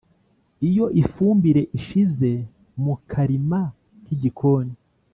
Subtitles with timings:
[0.67, 2.31] iyo ifumbire ishize
[2.83, 3.61] mukarima
[4.03, 4.73] k’igikoni